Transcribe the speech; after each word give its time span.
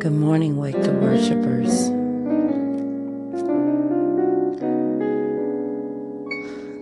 Good 0.00 0.12
morning, 0.12 0.56
Wake 0.56 0.80
the 0.80 0.92
Worshippers. 0.92 1.90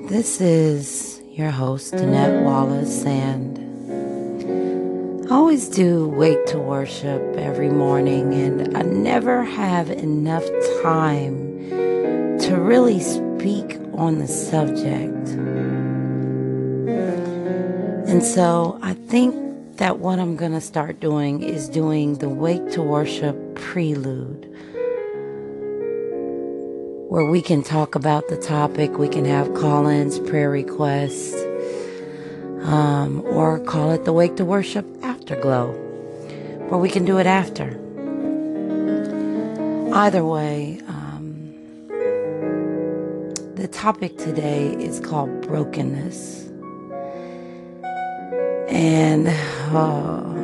This 0.09 0.41
is 0.41 1.21
your 1.33 1.51
host, 1.51 1.95
Danette 1.95 2.45
Wallace, 2.45 3.05
and 3.05 3.59
I 5.29 5.35
always 5.35 5.69
do 5.69 6.07
Wake 6.07 6.47
to 6.47 6.59
Worship 6.59 7.21
every 7.37 7.71
morning, 7.71 8.35
and 8.35 8.77
I 8.77 8.83
never 8.83 9.43
have 9.43 9.91
enough 9.91 10.45
time 10.85 11.69
to 12.39 12.57
really 12.57 13.01
speak 13.01 13.81
on 13.95 14.21
the 14.21 14.29
subject. 14.29 15.31
And 18.09 18.23
so 18.23 18.79
I 18.81 18.95
think 18.95 19.48
that 19.79 20.01
what 20.01 20.19
I'm 20.19 20.35
going 20.35 20.53
to 20.53 20.61
start 20.61 20.99
doing 20.99 21.41
is 21.41 21.69
doing 21.69 22.19
the 22.19 22.29
Wake 22.29 22.73
to 22.73 22.83
Worship 22.83 23.55
prelude, 23.55 24.45
where 27.09 27.25
we 27.25 27.41
can 27.41 27.63
talk 27.63 27.95
about 27.95 28.27
the 28.27 28.37
topic, 28.37 28.99
we 28.99 29.09
can 29.09 29.25
have 29.25 29.55
call 29.55 29.87
ins, 29.87 30.19
prayer 30.19 30.51
requests, 30.51 31.33
um, 32.65 33.23
or 33.27 33.61
call 33.61 33.93
it 33.93 34.05
the 34.05 34.13
Wake 34.13 34.35
to 34.37 34.45
Worship 34.45 34.85
Afterglow, 35.05 35.71
where 36.69 36.81
we 36.81 36.91
can 36.91 37.05
do 37.05 37.19
it 37.19 37.27
after. 37.27 37.79
Either 39.95 40.25
way, 40.25 40.81
um, 40.89 41.55
the 43.55 43.69
topic 43.69 44.19
today 44.19 44.73
is 44.73 44.99
called 44.99 45.41
brokenness. 45.43 46.48
And 48.69 49.29
oh, 49.73 50.35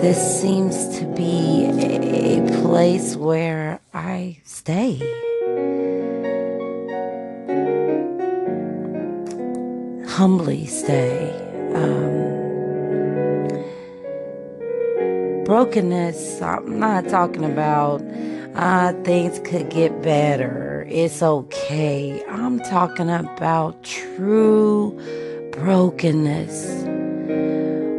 this 0.00 0.40
seems 0.40 0.98
to 0.98 1.06
be 1.06 1.66
a 1.66 2.40
place 2.60 3.14
where 3.14 3.80
I 3.94 4.40
stay. 4.44 4.98
Humbly 10.08 10.66
stay. 10.66 11.30
Um, 11.74 12.34
brokenness, 15.44 16.42
I'm 16.42 16.80
not 16.80 17.08
talking 17.08 17.44
about 17.44 18.02
uh, 18.56 18.92
things 19.04 19.38
could 19.48 19.70
get 19.70 20.02
better. 20.02 20.84
It's 20.88 21.22
okay. 21.22 22.24
I'm 22.28 22.58
talking 22.58 23.08
about 23.08 23.84
true 23.84 25.00
brokenness, 25.56 26.84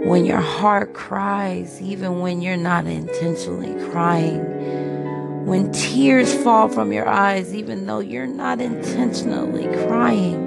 when 0.08 0.25
your 0.25 0.42
heart 0.42 0.94
cries, 0.94 1.81
even 1.81 2.20
when 2.20 2.42
you're 2.42 2.58
not 2.58 2.86
intentionally 2.86 3.73
crying, 3.89 5.45
when 5.45 5.72
tears 5.72 6.33
fall 6.44 6.67
from 6.67 6.92
your 6.92 7.08
eyes, 7.08 7.56
even 7.56 7.86
though 7.86 8.00
you're 8.00 8.28
not 8.28 8.59
intentionally 8.59 9.67
crying, 9.88 10.42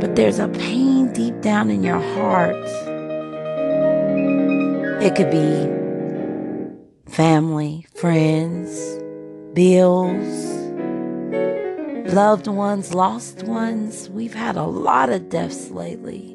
but 0.00 0.16
there's 0.16 0.38
a 0.38 0.48
pain 0.48 1.12
deep 1.12 1.40
down 1.40 1.70
in 1.70 1.82
your 1.82 2.00
heart. 2.14 2.56
It 5.02 5.14
could 5.14 5.30
be 5.30 5.68
family, 7.10 7.86
friends, 7.94 8.98
bills 9.54 10.55
loved 12.12 12.46
ones, 12.46 12.94
lost 12.94 13.42
ones. 13.44 14.08
We've 14.10 14.34
had 14.34 14.56
a 14.56 14.64
lot 14.64 15.10
of 15.10 15.28
deaths 15.28 15.70
lately. 15.70 16.34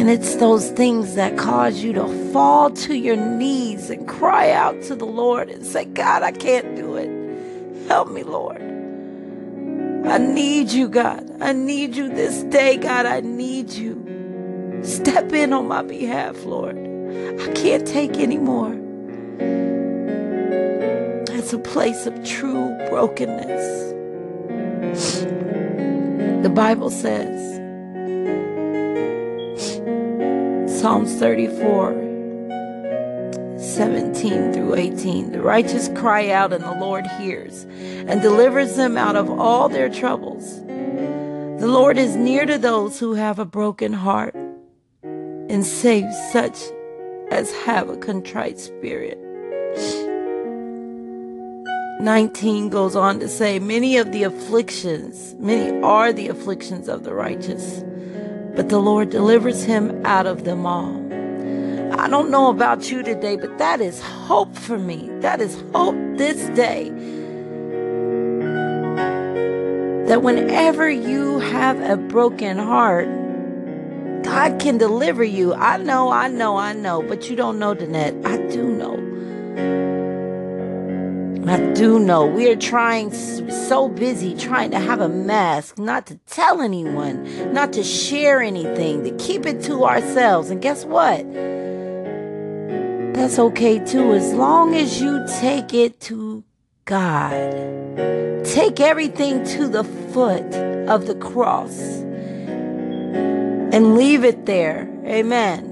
And 0.00 0.08
it's 0.08 0.36
those 0.36 0.70
things 0.70 1.14
that 1.14 1.36
cause 1.36 1.82
you 1.82 1.92
to 1.92 2.32
fall 2.32 2.70
to 2.70 2.94
your 2.94 3.16
knees 3.16 3.90
and 3.90 4.08
cry 4.08 4.50
out 4.50 4.82
to 4.84 4.94
the 4.94 5.04
Lord 5.04 5.50
and 5.50 5.64
say, 5.64 5.84
God, 5.84 6.22
I 6.22 6.32
can't 6.32 6.74
do 6.74 6.96
it. 6.96 7.88
Help 7.88 8.10
me, 8.10 8.22
Lord. 8.22 8.62
I 10.06 10.18
need 10.18 10.70
you, 10.70 10.88
God. 10.88 11.30
I 11.40 11.52
need 11.52 11.94
you 11.94 12.08
this 12.08 12.42
day, 12.44 12.78
God. 12.78 13.04
I 13.04 13.20
need 13.20 13.70
you. 13.70 14.80
Step 14.82 15.32
in 15.32 15.52
on 15.52 15.68
my 15.68 15.82
behalf, 15.82 16.44
Lord. 16.44 16.76
I 16.78 17.52
can't 17.52 17.86
take 17.86 18.16
anymore. 18.16 18.89
It's 21.50 21.66
a 21.66 21.72
place 21.72 22.06
of 22.06 22.24
true 22.24 22.76
brokenness. 22.90 23.90
The 26.44 26.48
Bible 26.48 26.90
says, 26.90 27.56
Psalms 30.80 31.12
34, 31.16 31.90
17 33.58 34.52
through 34.52 34.76
18, 34.76 35.32
the 35.32 35.42
righteous 35.42 35.88
cry 35.96 36.30
out 36.30 36.52
and 36.52 36.62
the 36.62 36.74
Lord 36.74 37.04
hears 37.18 37.64
and 37.64 38.22
delivers 38.22 38.76
them 38.76 38.96
out 38.96 39.16
of 39.16 39.28
all 39.28 39.68
their 39.68 39.88
troubles. 39.88 40.64
The 40.64 41.66
Lord 41.66 41.98
is 41.98 42.14
near 42.14 42.46
to 42.46 42.58
those 42.58 43.00
who 43.00 43.14
have 43.14 43.40
a 43.40 43.44
broken 43.44 43.92
heart 43.92 44.36
and 45.02 45.66
saves 45.66 46.16
such 46.30 46.60
as 47.32 47.52
have 47.64 47.88
a 47.88 47.96
contrite 47.96 48.60
spirit. 48.60 49.18
19 52.00 52.70
goes 52.70 52.96
on 52.96 53.20
to 53.20 53.28
say, 53.28 53.58
Many 53.58 53.98
of 53.98 54.12
the 54.12 54.22
afflictions, 54.22 55.34
many 55.34 55.80
are 55.82 56.12
the 56.12 56.28
afflictions 56.28 56.88
of 56.88 57.04
the 57.04 57.14
righteous, 57.14 57.84
but 58.56 58.68
the 58.68 58.78
Lord 58.78 59.10
delivers 59.10 59.62
him 59.64 60.04
out 60.04 60.26
of 60.26 60.44
them 60.44 60.66
all. 60.66 60.96
I 61.98 62.08
don't 62.08 62.30
know 62.30 62.48
about 62.48 62.90
you 62.90 63.02
today, 63.02 63.36
but 63.36 63.58
that 63.58 63.80
is 63.80 64.00
hope 64.00 64.56
for 64.56 64.78
me. 64.78 65.10
That 65.20 65.40
is 65.40 65.62
hope 65.74 65.96
this 66.16 66.48
day. 66.56 66.88
That 70.06 70.22
whenever 70.22 70.88
you 70.88 71.40
have 71.40 71.80
a 71.80 71.96
broken 71.96 72.58
heart, 72.58 73.08
God 74.22 74.58
can 74.60 74.78
deliver 74.78 75.24
you. 75.24 75.54
I 75.54 75.76
know, 75.76 76.10
I 76.10 76.28
know, 76.28 76.56
I 76.56 76.72
know, 76.72 77.02
but 77.02 77.28
you 77.28 77.36
don't 77.36 77.58
know, 77.58 77.74
Danette. 77.74 78.24
I 78.24 78.36
do 78.50 78.68
know. 78.68 79.99
I 81.46 81.72
do 81.72 81.98
know 81.98 82.26
we 82.26 82.50
are 82.50 82.56
trying 82.56 83.12
so 83.12 83.88
busy 83.88 84.36
trying 84.36 84.70
to 84.72 84.78
have 84.78 85.00
a 85.00 85.08
mask, 85.08 85.78
not 85.78 86.06
to 86.06 86.16
tell 86.26 86.60
anyone, 86.60 87.52
not 87.52 87.72
to 87.72 87.82
share 87.82 88.42
anything, 88.42 89.04
to 89.04 89.10
keep 89.16 89.46
it 89.46 89.62
to 89.62 89.84
ourselves. 89.84 90.50
And 90.50 90.60
guess 90.60 90.84
what? 90.84 91.24
That's 93.14 93.38
okay 93.38 93.78
too, 93.78 94.12
as 94.12 94.32
long 94.34 94.74
as 94.74 95.00
you 95.00 95.26
take 95.40 95.72
it 95.72 95.98
to 96.02 96.44
God. 96.84 98.44
Take 98.44 98.80
everything 98.80 99.44
to 99.44 99.68
the 99.68 99.84
foot 99.84 100.54
of 100.88 101.06
the 101.06 101.14
cross 101.14 101.78
and 103.72 103.96
leave 103.96 104.24
it 104.24 104.46
there. 104.46 104.88
Amen. 105.06 105.69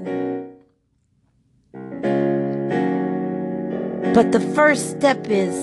But 4.19 4.33
the 4.33 4.41
first 4.41 4.91
step 4.91 5.29
is 5.29 5.55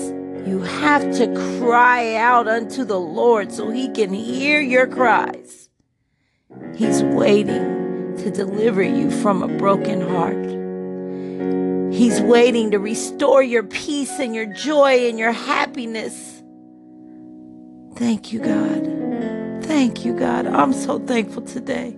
you 0.48 0.62
have 0.62 1.02
to 1.16 1.26
cry 1.60 2.14
out 2.14 2.48
unto 2.48 2.86
the 2.86 2.98
Lord 2.98 3.52
so 3.52 3.68
he 3.68 3.90
can 3.90 4.14
hear 4.14 4.62
your 4.62 4.86
cries. 4.86 5.68
He's 6.74 7.02
waiting 7.02 8.16
to 8.16 8.30
deliver 8.30 8.82
you 8.82 9.10
from 9.10 9.42
a 9.42 9.58
broken 9.58 10.00
heart. 10.00 11.92
He's 11.92 12.18
waiting 12.22 12.70
to 12.70 12.78
restore 12.78 13.42
your 13.42 13.62
peace 13.62 14.18
and 14.18 14.34
your 14.34 14.46
joy 14.46 15.06
and 15.06 15.18
your 15.18 15.32
happiness. 15.32 16.42
Thank 17.96 18.32
you, 18.32 18.38
God. 18.38 19.64
Thank 19.66 20.02
you, 20.02 20.18
God. 20.18 20.46
I'm 20.46 20.72
so 20.72 20.98
thankful 20.98 21.42
today 21.42 21.94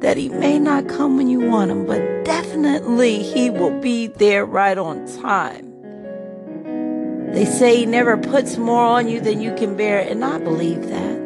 that 0.00 0.16
he 0.16 0.28
may 0.28 0.58
not 0.58 0.88
come 0.88 1.16
when 1.16 1.28
you 1.28 1.40
want 1.40 1.70
him, 1.70 1.86
but 1.86 2.24
definitely 2.24 3.22
he 3.22 3.50
will 3.50 3.78
be 3.80 4.06
there 4.06 4.44
right 4.44 4.78
on 4.78 5.06
time. 5.20 5.64
They 7.32 7.44
say 7.44 7.76
he 7.76 7.86
never 7.86 8.16
puts 8.16 8.56
more 8.56 8.84
on 8.84 9.08
you 9.08 9.20
than 9.20 9.40
you 9.40 9.54
can 9.54 9.76
bear, 9.76 10.00
and 10.00 10.24
I 10.24 10.38
believe 10.38 10.88
that. 10.88 11.18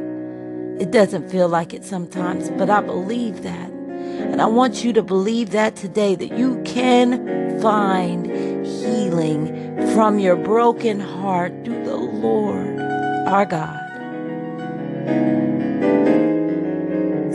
It 0.81 0.91
doesn't 0.91 1.31
feel 1.31 1.49
like 1.49 1.73
it 1.73 1.85
sometimes, 1.85 2.51
but 2.51 2.69
I 2.69 2.81
believe 2.81 3.43
that. 3.43 3.71
And 3.71 4.43
I 4.43 4.47
want 4.47 4.83
you 4.83 4.93
to 4.95 5.03
believe 5.03 5.51
that 5.51 5.77
today 5.77 6.15
that 6.17 6.37
you 6.37 6.61
can 6.65 7.61
find 7.61 8.27
healing 8.67 9.77
from 9.95 10.19
your 10.19 10.37
broken 10.37 10.99
heart 10.99 11.53
through 11.65 11.85
the 11.85 11.97
Lord 11.97 12.81
our 13.29 13.47
God. 13.47 13.79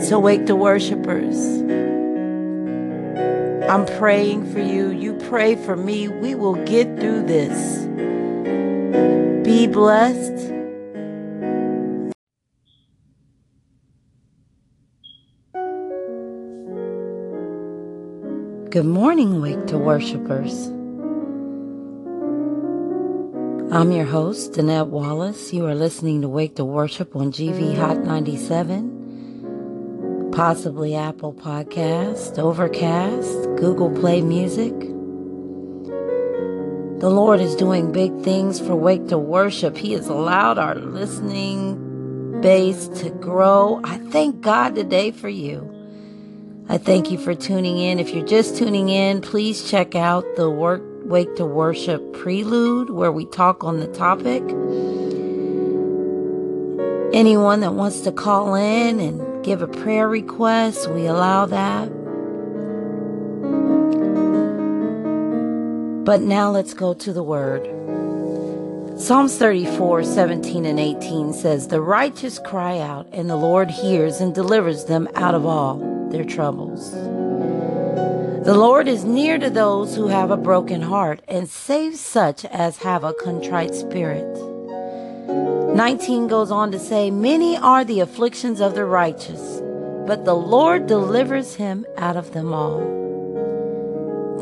So 0.00 0.18
wake 0.18 0.46
the 0.46 0.56
worshipers. 0.56 1.36
I'm 3.68 3.84
praying 3.98 4.50
for 4.52 4.60
you. 4.60 4.90
You 4.90 5.14
pray 5.14 5.56
for 5.56 5.76
me. 5.76 6.08
We 6.08 6.34
will 6.34 6.54
get 6.64 6.98
through 6.98 7.24
this. 7.24 7.84
Be 9.44 9.66
blessed. 9.66 10.54
Good 18.70 18.84
morning, 18.84 19.40
Wake 19.40 19.66
to 19.68 19.78
Worshipers. 19.78 20.68
I'm 23.72 23.92
your 23.92 24.06
host, 24.06 24.52
Danette 24.52 24.88
Wallace. 24.88 25.52
You 25.52 25.66
are 25.66 25.74
listening 25.74 26.22
to 26.22 26.28
Wake 26.28 26.56
to 26.56 26.64
Worship 26.64 27.16
on 27.16 27.32
GV 27.32 27.76
Hot 27.76 27.98
97, 27.98 28.97
possibly 30.38 30.94
Apple 30.94 31.34
Podcast, 31.34 32.38
Overcast, 32.38 33.42
Google 33.56 33.90
Play 33.90 34.20
Music. 34.20 34.72
The 37.00 37.10
Lord 37.10 37.40
is 37.40 37.56
doing 37.56 37.90
big 37.90 38.16
things 38.20 38.60
for 38.60 38.76
Wake 38.76 39.08
to 39.08 39.18
Worship. 39.18 39.76
He 39.76 39.94
has 39.94 40.06
allowed 40.06 40.56
our 40.56 40.76
listening 40.76 42.40
base 42.40 42.86
to 43.00 43.10
grow. 43.10 43.80
I 43.82 43.98
thank 43.98 44.40
God 44.40 44.76
today 44.76 45.10
for 45.10 45.28
you. 45.28 45.68
I 46.68 46.78
thank 46.78 47.10
you 47.10 47.18
for 47.18 47.34
tuning 47.34 47.78
in. 47.78 47.98
If 47.98 48.10
you're 48.10 48.24
just 48.24 48.56
tuning 48.56 48.90
in, 48.90 49.20
please 49.20 49.68
check 49.68 49.96
out 49.96 50.24
the 50.36 50.48
work 50.48 50.84
Wake 51.02 51.34
to 51.34 51.46
Worship 51.46 52.12
prelude 52.12 52.90
where 52.90 53.10
we 53.10 53.26
talk 53.26 53.64
on 53.64 53.80
the 53.80 53.88
topic. 53.88 54.44
Anyone 57.12 57.58
that 57.58 57.74
wants 57.74 58.02
to 58.02 58.12
call 58.12 58.54
in 58.54 59.00
and 59.00 59.27
give 59.42 59.62
a 59.62 59.68
prayer 59.68 60.08
request, 60.08 60.90
we 60.90 61.06
allow 61.06 61.46
that. 61.46 61.88
But 66.04 66.22
now 66.22 66.50
let's 66.50 66.74
go 66.74 66.94
to 66.94 67.12
the 67.12 67.22
word. 67.22 67.66
Psalms 68.98 69.38
34, 69.38 70.02
17 70.02 70.64
and 70.64 70.80
18 70.80 71.32
says, 71.32 71.68
The 71.68 71.80
righteous 71.80 72.38
cry 72.38 72.78
out, 72.78 73.06
and 73.12 73.30
the 73.30 73.36
Lord 73.36 73.70
hears 73.70 74.20
and 74.20 74.34
delivers 74.34 74.86
them 74.86 75.08
out 75.14 75.34
of 75.34 75.46
all 75.46 76.08
their 76.10 76.24
troubles. 76.24 76.90
The 78.44 78.56
Lord 78.56 78.88
is 78.88 79.04
near 79.04 79.38
to 79.38 79.50
those 79.50 79.94
who 79.94 80.08
have 80.08 80.30
a 80.30 80.36
broken 80.36 80.80
heart 80.80 81.20
and 81.28 81.48
saves 81.48 82.00
such 82.00 82.44
as 82.46 82.78
have 82.78 83.04
a 83.04 83.12
contrite 83.12 83.74
spirit. 83.74 84.57
19 85.78 86.26
goes 86.26 86.50
on 86.50 86.72
to 86.72 86.78
say, 86.80 87.08
Many 87.08 87.56
are 87.56 87.84
the 87.84 88.00
afflictions 88.00 88.60
of 88.60 88.74
the 88.74 88.84
righteous, 88.84 89.62
but 90.08 90.24
the 90.24 90.34
Lord 90.34 90.88
delivers 90.88 91.54
him 91.54 91.86
out 91.96 92.16
of 92.16 92.32
them 92.32 92.52
all. 92.52 92.80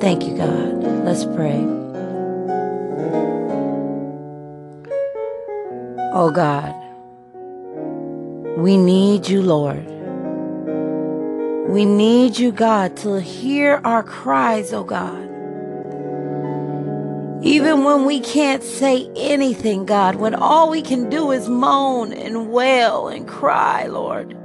Thank 0.00 0.24
you, 0.26 0.34
God. 0.34 0.82
Let's 1.04 1.26
pray. 1.26 1.60
Oh 6.14 6.30
God, 6.34 6.74
we 8.56 8.78
need 8.78 9.28
you, 9.28 9.42
Lord. 9.42 9.84
We 11.68 11.84
need 11.84 12.38
you, 12.38 12.50
God, 12.50 12.96
to 13.04 13.20
hear 13.20 13.82
our 13.84 14.02
cries, 14.02 14.72
oh 14.72 14.84
God. 14.84 15.25
Even 17.46 17.84
when 17.84 18.04
we 18.06 18.18
can't 18.18 18.64
say 18.64 19.08
anything, 19.14 19.86
God, 19.86 20.16
when 20.16 20.34
all 20.34 20.68
we 20.68 20.82
can 20.82 21.08
do 21.08 21.30
is 21.30 21.48
moan 21.48 22.12
and 22.12 22.50
wail 22.50 23.06
and 23.06 23.28
cry, 23.28 23.86
Lord, 23.86 24.36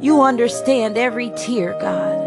you 0.00 0.22
understand 0.22 0.96
every 0.96 1.32
tear, 1.36 1.76
God. 1.80 2.20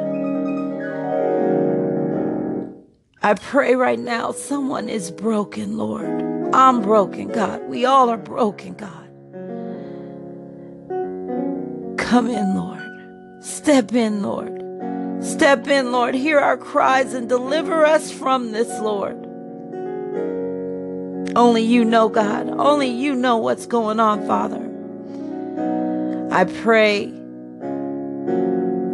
I 3.24 3.36
pray 3.36 3.76
right 3.76 3.98
now 3.98 4.34
someone 4.34 4.90
is 4.90 5.12
broken, 5.12 5.78
Lord. 5.78 6.54
I'm 6.54 6.82
broken, 6.82 7.30
God. 7.30 7.64
We 7.70 7.86
all 7.86 8.10
are 8.10 8.18
broken, 8.18 8.74
God. 8.74 9.08
Come 11.98 12.30
in, 12.30 12.54
Lord. 12.54 13.42
Step 13.42 13.94
in, 13.94 14.22
Lord. 14.22 14.62
Step 15.24 15.70
in, 15.70 15.94
Lord. 15.94 16.16
Hear 16.16 16.40
our 16.40 16.58
cries 16.58 17.14
and 17.14 17.30
deliver 17.30 17.86
us 17.86 18.12
from 18.12 18.52
this, 18.52 18.68
Lord. 18.82 19.25
Only 21.36 21.64
you 21.64 21.84
know, 21.84 22.08
God. 22.08 22.50
Only 22.50 22.88
you 22.88 23.14
know 23.14 23.38
what's 23.38 23.66
going 23.66 24.00
on, 24.00 24.26
Father. 24.26 24.62
I 26.32 26.46
pray 26.46 27.12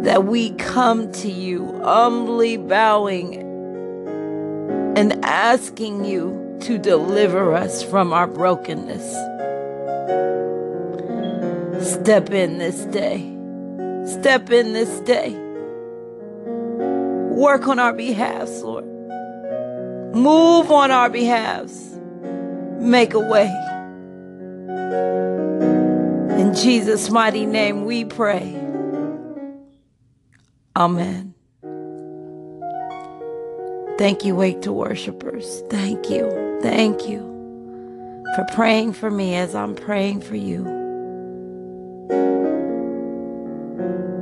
that 0.02 0.24
we 0.24 0.50
come 0.50 1.12
to 1.12 1.30
you 1.30 1.80
humbly 1.84 2.56
bowing 2.56 3.36
and 4.96 5.24
asking 5.24 6.04
you 6.04 6.58
to 6.62 6.78
deliver 6.78 7.54
us 7.54 7.84
from 7.84 8.12
our 8.12 8.26
brokenness. 8.26 9.04
Step 11.94 12.30
in 12.30 12.58
this 12.58 12.84
day. 12.86 13.18
Step 14.04 14.50
in 14.50 14.72
this 14.72 15.00
day. 15.00 15.30
Work 17.34 17.68
on 17.68 17.78
our 17.78 17.92
behalves, 17.92 18.62
Lord. 18.62 18.84
Move 20.14 20.70
on 20.70 20.90
our 20.90 21.08
behalves. 21.08 21.91
Make 22.82 23.14
a 23.14 23.20
way. 23.20 23.46
In 26.40 26.52
Jesus' 26.52 27.10
mighty 27.10 27.46
name 27.46 27.84
we 27.84 28.04
pray. 28.04 28.56
Amen. 30.74 31.34
Thank 33.98 34.24
you, 34.24 34.34
Wake 34.34 34.62
to 34.62 34.72
Worshipers. 34.72 35.62
Thank 35.70 36.10
you. 36.10 36.58
Thank 36.60 37.08
you 37.08 37.20
for 38.34 38.44
praying 38.52 38.94
for 38.94 39.12
me 39.12 39.36
as 39.36 39.54
I'm 39.54 39.76
praying 39.76 40.22
for 40.22 40.34
you. 40.34 40.64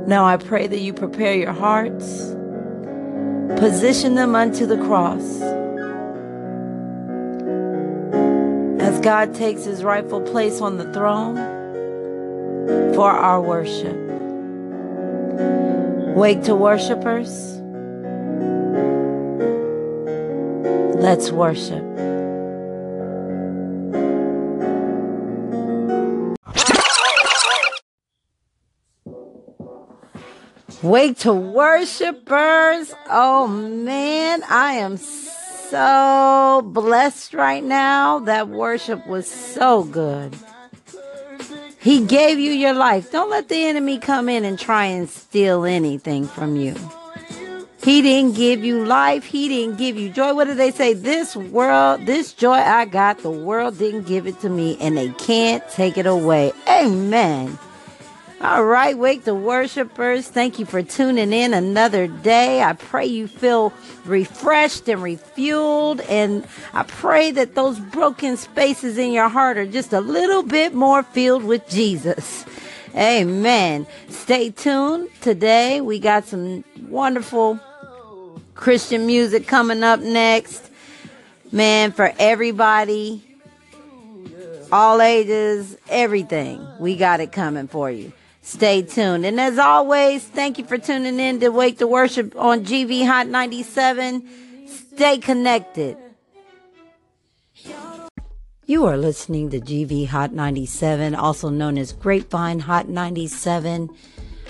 Now 0.05 0.25
I 0.25 0.37
pray 0.37 0.67
that 0.67 0.79
you 0.79 0.93
prepare 0.93 1.33
your 1.33 1.53
hearts, 1.53 2.35
position 3.59 4.13
them 4.13 4.35
unto 4.35 4.67
the 4.67 4.77
cross. 4.77 5.41
God 9.01 9.33
takes 9.33 9.63
his 9.63 9.83
rightful 9.83 10.21
place 10.21 10.61
on 10.61 10.77
the 10.77 10.83
throne 10.93 11.35
for 12.93 13.09
our 13.09 13.41
worship. 13.41 13.97
Wake 16.15 16.43
to 16.43 16.53
worshipers. 16.53 17.57
Let's 21.01 21.31
worship. 21.31 21.83
Wake 30.83 31.17
to 31.19 31.33
worshipers. 31.33 32.93
Oh 33.09 33.47
man, 33.47 34.43
I 34.47 34.73
am 34.73 34.97
so 34.97 35.40
blessed 35.71 37.33
right 37.33 37.63
now. 37.63 38.19
That 38.19 38.49
worship 38.49 39.07
was 39.07 39.27
so 39.27 39.83
good. 39.83 40.35
He 41.79 42.05
gave 42.05 42.37
you 42.37 42.51
your 42.51 42.73
life. 42.73 43.11
Don't 43.11 43.31
let 43.31 43.49
the 43.49 43.65
enemy 43.65 43.97
come 43.97 44.29
in 44.29 44.45
and 44.45 44.59
try 44.59 44.85
and 44.85 45.09
steal 45.09 45.65
anything 45.65 46.27
from 46.27 46.55
you. 46.55 46.75
He 47.83 48.03
didn't 48.03 48.35
give 48.35 48.63
you 48.63 48.85
life. 48.85 49.25
He 49.25 49.47
didn't 49.47 49.77
give 49.77 49.97
you 49.97 50.09
joy. 50.09 50.35
What 50.35 50.45
did 50.45 50.57
they 50.57 50.69
say? 50.69 50.93
This 50.93 51.35
world, 51.35 52.05
this 52.05 52.33
joy 52.33 52.53
I 52.53 52.85
got, 52.85 53.19
the 53.19 53.31
world 53.31 53.79
didn't 53.79 54.03
give 54.03 54.27
it 54.27 54.39
to 54.41 54.49
me 54.49 54.77
and 54.79 54.95
they 54.95 55.09
can't 55.09 55.67
take 55.69 55.97
it 55.97 56.05
away. 56.05 56.51
Amen. 56.69 57.57
All 58.43 58.65
right, 58.65 58.97
wake 58.97 59.23
the 59.23 59.35
worshipers. 59.35 60.27
Thank 60.27 60.57
you 60.57 60.65
for 60.65 60.81
tuning 60.81 61.31
in 61.31 61.53
another 61.53 62.07
day. 62.07 62.63
I 62.63 62.73
pray 62.73 63.05
you 63.05 63.27
feel 63.27 63.71
refreshed 64.03 64.89
and 64.89 64.99
refueled. 64.99 66.03
And 66.09 66.47
I 66.73 66.81
pray 66.81 67.29
that 67.33 67.53
those 67.53 67.79
broken 67.79 68.37
spaces 68.37 68.97
in 68.97 69.11
your 69.11 69.29
heart 69.29 69.59
are 69.59 69.67
just 69.67 69.93
a 69.93 70.01
little 70.01 70.41
bit 70.41 70.73
more 70.73 71.03
filled 71.03 71.43
with 71.43 71.69
Jesus. 71.69 72.43
Amen. 72.95 73.85
Stay 74.09 74.49
tuned. 74.49 75.09
Today 75.21 75.79
we 75.79 75.99
got 75.99 76.25
some 76.25 76.63
wonderful 76.87 77.59
Christian 78.55 79.05
music 79.05 79.45
coming 79.45 79.83
up 79.83 79.99
next. 79.99 80.67
Man, 81.51 81.91
for 81.91 82.11
everybody, 82.17 83.23
all 84.71 84.99
ages, 84.99 85.77
everything. 85.87 86.67
We 86.79 86.95
got 86.95 87.19
it 87.19 87.31
coming 87.31 87.67
for 87.67 87.91
you. 87.91 88.13
Stay 88.41 88.81
tuned. 88.81 89.25
And 89.25 89.39
as 89.39 89.59
always, 89.59 90.23
thank 90.23 90.57
you 90.57 90.65
for 90.65 90.77
tuning 90.77 91.19
in 91.19 91.39
to 91.39 91.49
Wake 91.49 91.77
to 91.77 91.87
Worship 91.87 92.35
on 92.35 92.65
GV 92.65 93.05
Hot 93.05 93.27
97. 93.27 94.27
Stay 94.67 95.19
connected. 95.19 95.97
You 98.65 98.85
are 98.85 98.97
listening 98.97 99.49
to 99.51 99.59
GV 99.59 100.07
Hot 100.07 100.33
97, 100.33 101.13
also 101.13 101.49
known 101.49 101.77
as 101.77 101.93
Grapevine 101.93 102.59
Hot 102.59 102.87
97. 102.87 103.89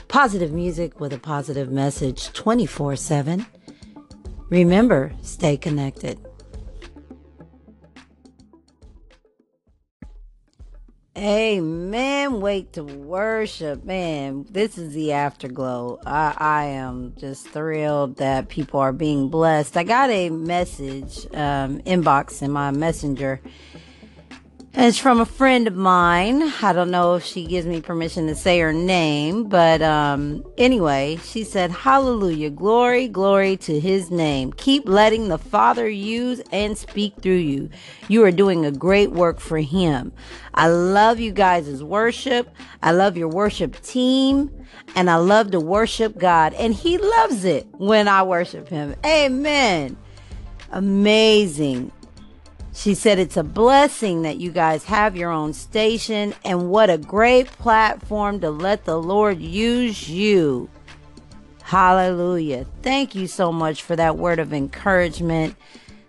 Positive 0.08 0.52
music 0.52 1.00
with 1.00 1.12
a 1.12 1.18
positive 1.18 1.72
message 1.72 2.32
24 2.34 2.96
7. 2.96 3.46
Remember, 4.50 5.12
stay 5.22 5.58
connected. 5.58 6.20
Amen. 11.22 12.42
Wait 12.42 12.74
to 12.74 12.84
worship. 12.84 13.84
Man, 13.84 14.48
this 14.50 14.80
is 14.80 14.96
the 14.96 15.12
afterglow. 15.12 16.00
I, 16.04 16.34
I 16.36 16.66
am 16.66 17.14
just 17.16 17.48
thrilled 17.48 18.16
that 18.16 18.50
people 18.50 18.80
are 18.80 18.92
being 18.92 19.30
blessed. 19.30 19.78
I 19.78 19.84
got 19.84 20.10
a 20.10 20.32
message 20.32 21.28
um, 21.36 21.80
inbox 21.82 22.42
in 22.42 22.50
my 22.50 22.72
messenger 22.72 23.40
it's 24.74 24.98
from 24.98 25.20
a 25.20 25.26
friend 25.26 25.68
of 25.68 25.76
mine. 25.76 26.44
I 26.62 26.72
don't 26.72 26.92
know 26.92 27.16
if 27.16 27.26
she 27.26 27.46
gives 27.46 27.68
me 27.68 27.82
permission 27.82 28.28
to 28.28 28.36
say 28.36 28.60
her 28.60 28.72
name, 28.72 29.50
but 29.50 29.82
um, 29.82 30.46
anyway, 30.58 31.20
she 31.24 31.44
said, 31.44 31.72
Hallelujah, 31.72 32.50
glory, 32.50 33.10
glory 33.10 33.58
to 33.58 33.80
his 33.80 34.10
name. 34.10 34.54
Keep 34.54 34.88
letting 34.88 35.28
the 35.28 35.38
Father 35.38 35.90
use 35.90 36.42
and 36.54 36.78
speak 36.78 37.14
through 37.22 37.34
you. 37.34 37.70
You 38.08 38.24
are 38.24 38.32
doing 38.32 38.66
a 38.66 38.72
great 38.72 39.12
work 39.12 39.42
for 39.42 39.60
him. 39.60 40.14
I 40.54 40.70
love 40.70 41.20
you 41.20 41.32
guys' 41.34 41.84
worship. 41.84 42.50
I 42.82 42.92
love 42.92 43.18
your 43.18 43.28
worship 43.28 43.82
team, 43.82 44.50
and 44.96 45.10
I 45.10 45.16
love 45.16 45.52
to 45.52 45.60
worship 45.60 46.18
God, 46.18 46.54
and 46.54 46.74
he 46.74 46.98
loves 46.98 47.44
it 47.44 47.68
when 47.74 48.08
I 48.08 48.24
worship 48.24 48.70
him. 48.70 48.96
Amen. 49.06 49.98
Amazing. 50.72 51.92
She 52.74 52.94
said 52.96 53.20
it's 53.20 53.38
a 53.38 53.44
blessing 53.44 54.22
that 54.22 54.38
you 54.38 54.52
guys 54.52 54.86
have 54.86 55.18
your 55.18 55.30
own 55.30 55.54
station 55.54 56.34
and 56.46 56.70
what 56.70 56.90
a 56.90 56.98
great 56.98 57.48
platform 57.48 58.40
to 58.40 58.50
let 58.50 58.86
the 58.86 58.98
Lord 58.98 59.40
use 59.40 60.10
you. 60.10 60.70
Hallelujah. 61.64 62.66
Thank 62.82 63.14
you 63.14 63.28
so 63.28 63.52
much 63.52 63.84
for 63.84 63.96
that 63.96 64.18
word 64.18 64.40
of 64.40 64.54
encouragement. 64.54 65.56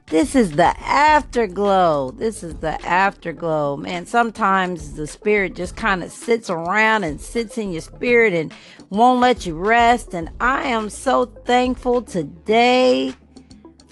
This 0.06 0.34
is 0.34 0.52
the 0.52 0.78
afterglow. 0.80 2.10
This 2.10 2.42
is 2.42 2.56
the 2.56 2.84
afterglow. 2.86 3.76
Man, 3.76 4.04
sometimes 4.04 4.92
the 4.94 5.06
spirit 5.06 5.54
just 5.54 5.74
kind 5.74 6.02
of 6.02 6.12
sits 6.12 6.50
around 6.50 7.04
and 7.04 7.20
sits 7.20 7.56
in 7.58 7.72
your 7.72 7.80
spirit 7.80 8.34
and 8.34 8.52
won't 8.90 9.20
let 9.20 9.46
you 9.46 9.54
rest. 9.54 10.14
And 10.14 10.30
I 10.38 10.68
am 10.68 10.90
so 10.90 11.24
thankful 11.24 12.02
today 12.02 13.14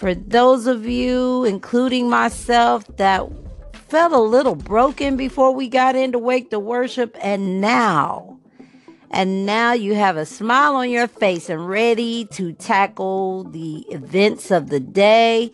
for 0.01 0.15
those 0.15 0.65
of 0.65 0.87
you, 0.87 1.43
including 1.43 2.09
myself, 2.09 2.83
that 2.97 3.23
felt 3.87 4.11
a 4.11 4.19
little 4.19 4.55
broken 4.55 5.15
before 5.15 5.53
we 5.53 5.67
got 5.67 5.95
into 5.95 6.17
Wake 6.17 6.49
to 6.49 6.57
Worship, 6.57 7.15
and 7.21 7.61
now, 7.61 8.39
and 9.11 9.45
now 9.45 9.73
you 9.73 9.93
have 9.93 10.17
a 10.17 10.25
smile 10.25 10.75
on 10.75 10.89
your 10.89 11.07
face 11.07 11.49
and 11.51 11.69
ready 11.69 12.25
to 12.31 12.51
tackle 12.53 13.43
the 13.43 13.85
events 13.91 14.49
of 14.49 14.69
the 14.69 14.79
day, 14.79 15.51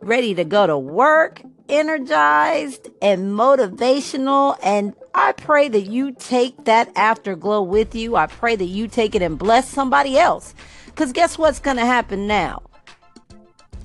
ready 0.00 0.34
to 0.34 0.44
go 0.44 0.66
to 0.66 0.78
work, 0.78 1.42
energized 1.68 2.88
and 3.02 3.34
motivational. 3.34 4.56
And 4.62 4.94
I 5.14 5.32
pray 5.32 5.68
that 5.68 5.90
you 5.90 6.12
take 6.12 6.64
that 6.64 6.90
afterglow 6.96 7.60
with 7.60 7.94
you. 7.94 8.16
I 8.16 8.28
pray 8.28 8.56
that 8.56 8.64
you 8.64 8.88
take 8.88 9.14
it 9.14 9.20
and 9.20 9.38
bless 9.38 9.68
somebody 9.68 10.18
else. 10.18 10.54
Because 10.86 11.12
guess 11.12 11.36
what's 11.36 11.60
going 11.60 11.76
to 11.76 11.84
happen 11.84 12.26
now? 12.26 12.62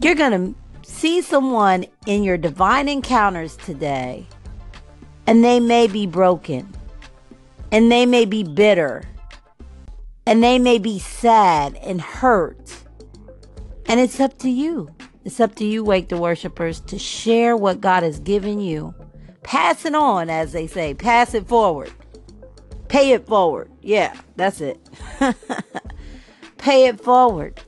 You're 0.02 0.16
going 0.16 0.54
to 0.54 0.90
see 0.90 1.22
someone 1.22 1.86
in 2.06 2.24
your 2.24 2.38
divine 2.38 2.90
encounters 2.90 3.56
today, 3.58 4.26
and 5.26 5.44
they 5.44 5.60
may 5.60 5.88
be 5.88 6.06
broken, 6.06 6.74
and 7.72 7.92
they 7.92 8.06
may 8.06 8.26
be 8.26 8.44
bitter, 8.44 9.04
and 10.28 10.44
they 10.44 10.60
may 10.60 10.78
be 10.78 11.00
sad 11.00 11.76
and 11.78 12.02
hurt. 12.02 12.84
And 13.88 14.00
it's 14.00 14.20
up 14.20 14.38
to 14.40 14.50
you. 14.50 14.94
It's 15.24 15.40
up 15.40 15.56
to 15.56 15.66
you, 15.66 15.84
Wake 15.84 16.10
the 16.10 16.18
Worshippers, 16.18 16.80
to 16.82 17.00
share 17.00 17.58
what 17.58 17.82
God 17.82 18.04
has 18.04 18.20
given 18.20 18.60
you. 18.60 18.94
Pass 19.42 19.86
it 19.86 19.96
on, 19.96 20.30
as 20.30 20.52
they 20.52 20.68
say. 20.68 20.94
Pass 20.94 21.34
it 21.34 21.48
forward. 21.48 21.92
Pay 22.88 23.12
it 23.12 23.26
forward. 23.26 23.72
Yeah, 23.82 24.16
that's 24.36 24.62
it. 24.62 24.80
Pay 26.58 26.86
it 26.86 27.02
forward. 27.02 27.62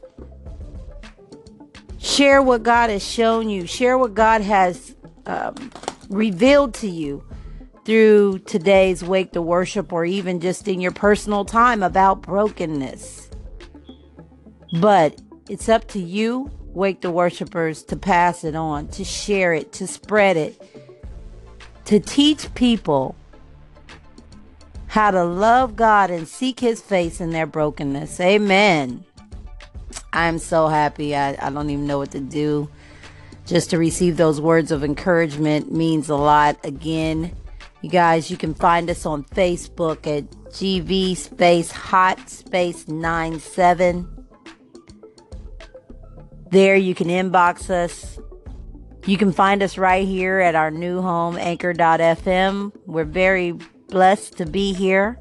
Share 2.07 2.41
what 2.41 2.63
God 2.63 2.89
has 2.89 3.05
shown 3.05 3.49
you. 3.49 3.67
Share 3.67 3.97
what 3.97 4.13
God 4.13 4.39
has 4.39 4.95
um, 5.25 5.71
revealed 6.09 6.73
to 6.75 6.87
you 6.87 7.21
through 7.83 8.39
today's 8.39 9.03
Wake 9.03 9.33
to 9.33 9.41
Worship 9.41 9.91
or 9.91 10.05
even 10.05 10.39
just 10.39 10.69
in 10.69 10.79
your 10.79 10.93
personal 10.93 11.43
time 11.43 11.83
about 11.83 12.21
brokenness. 12.21 13.29
But 14.79 15.21
it's 15.49 15.67
up 15.67 15.85
to 15.89 15.99
you, 15.99 16.49
Wake 16.67 17.01
the 17.01 17.11
Worshipers, 17.11 17.83
to 17.83 17.97
pass 17.97 18.45
it 18.45 18.55
on, 18.55 18.87
to 18.89 19.03
share 19.03 19.53
it, 19.53 19.73
to 19.73 19.85
spread 19.85 20.37
it, 20.37 20.61
to 21.83 21.99
teach 21.99 22.53
people 22.53 23.17
how 24.87 25.11
to 25.11 25.25
love 25.25 25.75
God 25.75 26.09
and 26.09 26.25
seek 26.25 26.61
His 26.61 26.79
face 26.81 27.19
in 27.19 27.31
their 27.31 27.45
brokenness. 27.45 28.17
Amen. 28.21 29.03
I'm 30.17 30.39
so 30.39 30.67
happy. 30.67 31.15
I, 31.15 31.37
I 31.39 31.51
don't 31.51 31.69
even 31.69 31.85
know 31.85 31.99
what 31.99 32.09
to 32.11 32.19
do. 32.19 32.69
Just 33.45 33.69
to 33.69 33.77
receive 33.77 34.17
those 34.17 34.41
words 34.41 34.71
of 34.71 34.83
encouragement 34.83 35.71
means 35.71 36.09
a 36.09 36.15
lot. 36.15 36.57
Again, 36.63 37.35
you 37.81 37.89
guys, 37.91 38.31
you 38.31 38.35
can 38.35 38.55
find 38.55 38.89
us 38.89 39.05
on 39.05 39.25
Facebook 39.25 40.07
at 40.07 40.29
GV 40.51 41.15
space 41.15 41.69
hot 41.69 42.29
space 42.29 42.87
97. 42.87 44.25
There 46.49 46.75
you 46.75 46.95
can 46.95 47.09
inbox 47.09 47.69
us. 47.69 48.17
You 49.05 49.17
can 49.17 49.31
find 49.31 49.61
us 49.61 49.77
right 49.77 50.05
here 50.05 50.39
at 50.39 50.55
our 50.55 50.71
new 50.71 50.99
home, 50.99 51.37
anchor.fm. 51.37 52.71
We're 52.87 53.05
very 53.05 53.51
blessed 53.87 54.37
to 54.37 54.47
be 54.47 54.73
here 54.73 55.19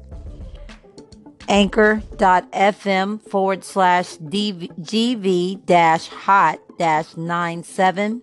anchor.fm 1.47 3.21
forward 3.21 3.63
slash 3.63 4.17
gv 4.17 5.65
dash 5.65 6.07
hot 6.07 6.59
dash 6.77 7.15
97. 7.17 8.21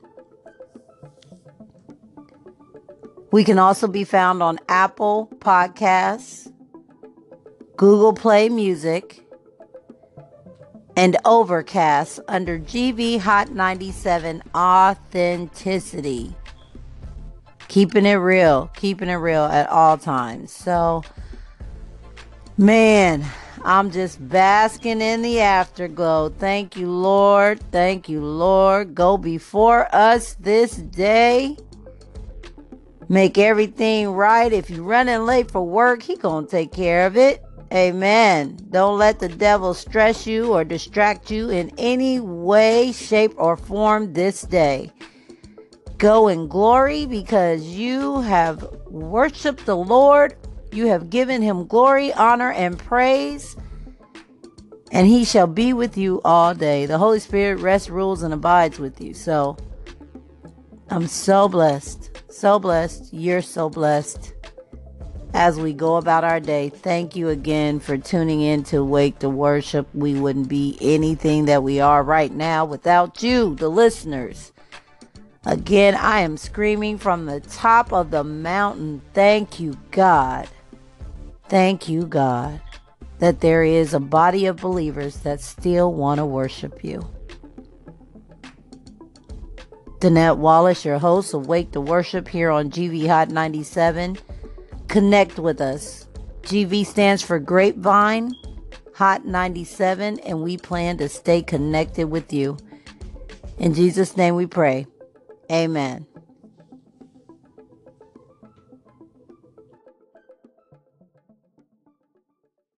We 3.33 3.43
can 3.43 3.59
also 3.59 3.89
be 3.89 4.05
found 4.05 4.43
on 4.43 4.61
Apple 4.69 5.29
Podcasts, 5.39 6.53
Google 7.77 8.13
Play 8.13 8.49
Music, 8.49 9.25
and 10.97 11.17
Overcast 11.25 12.21
under 12.29 12.59
GV 12.61 13.19
Hot 13.19 13.51
97 13.51 14.43
Authenticity. 14.55 16.37
Keeping 17.67 18.07
it 18.07 18.15
real, 18.15 18.71
keeping 18.77 19.09
it 19.09 19.15
real 19.15 19.45
at 19.47 19.69
all 19.69 19.99
times. 19.99 20.53
So, 20.53 21.03
Man, 22.57 23.25
I'm 23.65 23.91
just 23.91 24.29
basking 24.29 25.01
in 25.01 25.23
the 25.23 25.41
afterglow. 25.41 26.29
Thank 26.29 26.77
you, 26.77 26.89
Lord. 26.89 27.59
Thank 27.73 28.09
you, 28.09 28.25
Lord. 28.25 28.95
Go 28.95 29.19
before 29.19 29.93
us 29.93 30.35
this 30.35 30.77
day. 30.77 31.57
Make 33.09 33.39
everything 33.39 34.11
right. 34.11 34.53
If 34.53 34.71
you're 34.71 34.85
running 34.85 35.27
late 35.27 35.51
for 35.51 35.67
work, 35.67 36.05
he 36.05 36.17
to 36.17 36.47
take 36.49 36.73
care 36.73 37.09
of 37.09 37.17
it. 37.17 37.43
Amen. 37.73 38.57
Don't 38.71 38.99
let 38.99 39.19
the 39.19 39.29
devil 39.29 39.75
stress 39.75 40.25
you 40.25 40.53
or 40.53 40.63
distract 40.63 41.33
you 41.33 41.51
in 41.51 41.73
any 41.77 42.21
way, 42.21 42.93
shape, 42.93 43.35
or 43.37 43.57
form 43.57 44.13
this 44.13 44.43
day. 44.43 44.93
Go 45.99 46.29
in 46.29 46.47
glory 46.47 47.05
because 47.05 47.65
you 47.65 48.21
have 48.21 48.63
worshiped 48.89 49.67
the 49.67 49.77
Lord 49.77 50.37
you 50.75 50.89
have 50.89 51.11
given 51.11 51.43
him 51.43 51.67
glory, 51.67 52.13
honor, 52.13 52.53
and 52.53 52.79
praise, 52.79 53.57
and 54.91 55.07
he 55.07 55.25
shall 55.25 55.47
be 55.47 55.73
with 55.73 55.97
you 55.97 56.21
all 56.25 56.55
day. 56.55 56.87
The 56.87 56.99
Holy 56.99 57.21
Spirit 57.21 57.61
rests, 57.61 57.91
rules, 57.91 58.23
and 58.23 58.35
abides 58.35 58.79
with 58.79 59.01
you. 59.01 59.15
So 59.15 59.57
I'm 60.91 61.07
so 61.07 61.49
blessed. 61.49 62.11
So 62.31 62.59
blessed. 62.59 63.13
You're 63.13 63.43
so 63.43 63.69
blessed 63.71 64.33
as 65.35 65.59
we 65.59 65.73
go 65.73 65.97
about 65.97 66.23
our 66.25 66.39
day. 66.39 66.69
Thank 66.69 67.17
you 67.17 67.29
again 67.29 67.81
for 67.81 67.99
tuning 67.99 68.41
in 68.41 68.63
to 68.65 68.85
Wake 68.85 69.19
to 69.19 69.29
Worship. 69.29 69.89
We 69.95 70.15
wouldn't 70.15 70.49
be 70.49 70.79
anything 70.81 71.47
that 71.47 71.63
we 71.63 71.81
are 71.81 72.03
right 72.03 72.33
now 72.33 72.65
without 72.65 73.23
you, 73.23 73.57
the 73.57 73.69
listeners. 73.69 74.53
Again, 75.45 75.95
I 75.97 76.21
am 76.21 76.37
screaming 76.37 76.97
from 76.99 77.27
the 77.27 77.41
top 77.41 77.93
of 77.93 78.11
the 78.11 78.25
mountain. 78.25 79.03
Thank 79.13 79.61
you, 79.61 79.77
God. 79.91 80.49
Thank 81.49 81.89
you, 81.89 82.07
God, 82.07 82.61
that 83.19 83.41
there 83.41 83.63
is 83.63 83.95
a 83.95 84.01
body 84.01 84.47
of 84.47 84.57
believers 84.57 85.19
that 85.19 85.41
still 85.41 85.93
want 85.93 86.19
to 86.19 86.27
worship 86.27 86.83
you. 86.83 87.07
Danette 89.99 90.39
Wallace, 90.39 90.85
your 90.85 90.99
host 90.99 91.33
of 91.33 91.47
Wake 91.47 91.73
to 91.73 91.81
Worship 91.81 92.29
here 92.29 92.51
on 92.51 92.71
GV 92.71 93.09
Hot 93.09 93.31
97. 93.31 94.19
Connect 94.89 95.39
with 95.39 95.61
us. 95.61 96.07
GV 96.43 96.85
stands 96.85 97.23
for 97.23 97.39
Grapevine 97.39 98.35
Hot 98.97 99.25
97, 99.25 100.21
and 100.21 100.43
we 100.43 100.59
plan 100.59 100.99
to 100.99 101.09
stay 101.09 101.43
connected 101.43 102.11
with 102.11 102.33
you. 102.33 102.57
In 103.59 103.73
Jesus' 103.73 104.17
name 104.17 104.35
we 104.35 104.47
pray. 104.47 104.87
Amen. 105.51 106.07